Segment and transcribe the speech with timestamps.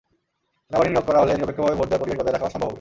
[0.67, 2.69] সেনাবাহিনী নিয়োগ করা হলে নিরপেক্ষভাবে ভোট দেওয়ার পরিবেশ বজায় রাখা সম্ভব হবে।